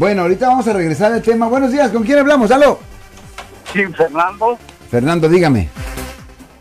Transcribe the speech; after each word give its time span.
Bueno, 0.00 0.22
ahorita 0.22 0.48
vamos 0.48 0.66
a 0.66 0.72
regresar 0.72 1.12
al 1.12 1.20
tema. 1.20 1.46
Buenos 1.46 1.72
días, 1.72 1.90
¿con 1.90 2.02
quién 2.04 2.18
hablamos? 2.20 2.50
¡Aló! 2.50 2.78
Sí, 3.70 3.84
Fernando. 3.88 4.58
Fernando, 4.90 5.28
dígame. 5.28 5.68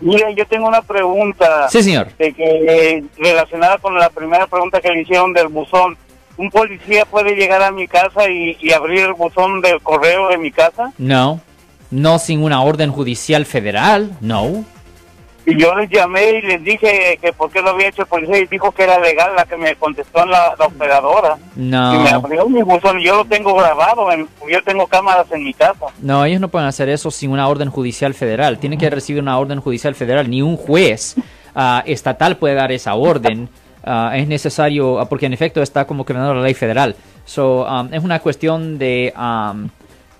Mira, 0.00 0.30
yo 0.30 0.46
tengo 0.46 0.66
una 0.66 0.80
pregunta. 0.80 1.68
Sí, 1.68 1.82
señor. 1.82 2.08
De 2.16 2.32
que, 2.32 2.44
eh, 2.96 3.04
relacionada 3.18 3.76
con 3.76 3.94
la 3.98 4.08
primera 4.08 4.46
pregunta 4.46 4.80
que 4.80 4.88
le 4.88 5.02
hicieron 5.02 5.34
del 5.34 5.48
buzón. 5.48 5.98
¿Un 6.38 6.50
policía 6.50 7.04
puede 7.04 7.36
llegar 7.36 7.62
a 7.62 7.70
mi 7.70 7.86
casa 7.86 8.26
y, 8.26 8.56
y 8.58 8.72
abrir 8.72 9.00
el 9.00 9.12
buzón 9.12 9.60
del 9.60 9.82
correo 9.82 10.28
de 10.30 10.38
mi 10.38 10.50
casa? 10.50 10.94
No. 10.96 11.38
No 11.90 12.18
sin 12.18 12.42
una 12.42 12.62
orden 12.62 12.90
judicial 12.90 13.44
federal. 13.44 14.16
No. 14.22 14.64
Y 15.48 15.56
yo 15.60 15.74
les 15.76 15.88
llamé 15.88 16.30
y 16.30 16.42
les 16.42 16.64
dije 16.64 17.18
que 17.22 17.32
por 17.32 17.50
qué 17.52 17.62
lo 17.62 17.70
había 17.70 17.86
hecho 17.88 18.02
el 18.02 18.08
policía 18.08 18.38
y 18.38 18.46
dijo 18.46 18.72
que 18.72 18.82
era 18.82 18.98
legal 18.98 19.30
la 19.36 19.44
que 19.44 19.56
me 19.56 19.76
contestó 19.76 20.26
la, 20.26 20.56
la 20.58 20.66
operadora. 20.66 21.36
Y 21.56 21.60
me 21.60 21.66
No. 21.70 22.00
abrió 22.16 22.48
mi 22.48 22.62
buzón 22.62 22.98
yo 22.98 23.16
lo 23.18 23.24
tengo 23.26 23.54
grabado. 23.54 24.08
yo 24.50 24.62
tengo 24.64 24.86
cámaras 24.88 25.30
en 25.30 25.44
mi 25.44 25.54
casa. 25.54 25.86
No, 26.00 26.24
ellos 26.24 26.40
no 26.40 26.48
pueden 26.48 26.66
hacer 26.68 26.88
eso 26.88 27.12
sin 27.12 27.30
una 27.30 27.46
orden 27.48 27.70
judicial 27.70 28.12
federal. 28.12 28.58
Tienen 28.58 28.78
que 28.78 28.90
recibir 28.90 29.22
una 29.22 29.38
orden 29.38 29.60
judicial 29.60 29.94
federal. 29.94 30.28
Ni 30.28 30.42
un 30.42 30.56
juez 30.56 31.14
ah, 31.54 31.82
estatal 31.86 32.36
puede 32.38 32.54
dar 32.54 32.72
esa 32.72 32.94
orden. 32.96 33.48
Ah, 33.84 34.14
es 34.16 34.26
necesario, 34.26 34.98
ah, 34.98 35.08
porque 35.08 35.26
en 35.26 35.32
efecto 35.32 35.62
está 35.62 35.84
como 35.86 36.04
creando 36.04 36.34
la 36.34 36.42
ley 36.42 36.54
federal. 36.54 36.96
So, 37.24 37.64
um, 37.66 37.88
es 37.94 38.02
una 38.02 38.18
cuestión 38.18 38.78
de, 38.78 39.14
um, 39.16 39.68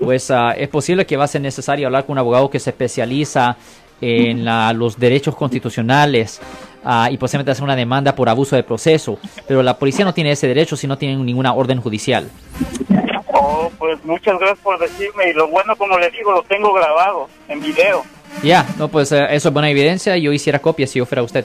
pues 0.00 0.32
ah, 0.32 0.52
es 0.56 0.68
posible 0.68 1.06
que 1.06 1.16
va 1.16 1.24
a 1.24 1.28
ser 1.28 1.42
necesario 1.42 1.86
hablar 1.86 2.04
con 2.06 2.14
un 2.14 2.18
abogado 2.18 2.50
que 2.50 2.58
se 2.58 2.70
especializa 2.70 3.56
en 4.02 4.44
la- 4.44 4.72
los 4.74 4.98
derechos 4.98 5.34
constitucionales 5.36 6.40
ah, 6.84 7.08
y 7.10 7.16
posiblemente 7.16 7.52
hacer 7.52 7.64
una 7.64 7.76
demanda 7.76 8.14
por 8.14 8.28
abuso 8.28 8.56
de 8.56 8.62
proceso. 8.64 9.18
Pero 9.46 9.62
la 9.62 9.78
policía 9.78 10.04
no 10.04 10.12
tiene 10.12 10.32
ese 10.32 10.48
derecho 10.48 10.76
si 10.76 10.86
no 10.86 10.98
tienen 10.98 11.24
ninguna 11.24 11.54
orden 11.54 11.80
judicial. 11.80 12.28
Oh, 13.32 13.70
pues 13.78 14.04
muchas 14.04 14.38
gracias 14.38 14.58
por 14.62 14.78
decirme. 14.78 15.30
Y 15.30 15.32
lo 15.32 15.48
bueno, 15.48 15.74
como 15.76 15.98
le 15.98 16.10
digo, 16.10 16.32
lo 16.32 16.42
tengo 16.42 16.72
grabado 16.74 17.28
en 17.48 17.60
video. 17.60 18.02
Ya, 18.42 18.66
no, 18.78 18.88
pues 18.88 19.12
eh, 19.12 19.26
eso 19.30 19.48
es 19.48 19.52
buena 19.52 19.70
evidencia. 19.70 20.16
Yo 20.16 20.32
hiciera 20.32 20.58
copias 20.58 20.90
si 20.90 20.98
yo 20.98 21.06
fuera 21.06 21.22
usted. 21.22 21.44